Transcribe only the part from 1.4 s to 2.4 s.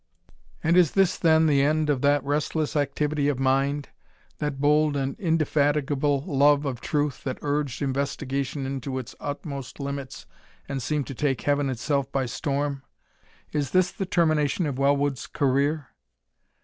the end of that